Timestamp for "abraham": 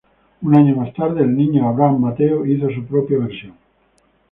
1.69-2.01